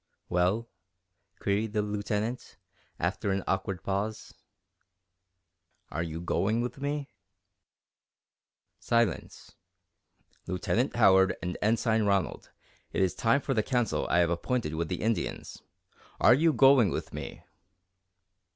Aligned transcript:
"Well?" 0.29 0.67
queried 1.39 1.73
the 1.73 1.83
Lieutenant, 1.83 2.57
after 2.99 3.29
an 3.29 3.43
awkward 3.45 3.83
pause. 3.83 4.33
"Are 5.91 6.01
you 6.01 6.19
going 6.19 6.59
with 6.59 6.81
me?" 6.81 7.11
Silence. 8.79 9.53
"Lieutenant 10.47 10.95
Howard 10.95 11.37
and 11.43 11.55
Ensign 11.61 12.07
Ronald, 12.07 12.49
it 12.91 13.03
is 13.03 13.13
time 13.13 13.41
for 13.41 13.53
the 13.53 13.61
council 13.61 14.07
I 14.09 14.17
have 14.21 14.31
appointed 14.31 14.73
with 14.73 14.87
the 14.87 15.03
Indians. 15.03 15.61
Are 16.19 16.33
you 16.33 16.51
going 16.51 16.89
with 16.89 17.13
me?" 17.13 17.43